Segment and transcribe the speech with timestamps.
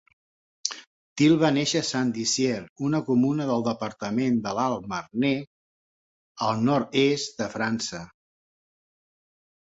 [1.21, 2.55] Thil va néixer a Saint-Dizier,
[2.87, 5.31] una comuna del departament d'Alt Marne,
[6.49, 8.03] al nord-est de França.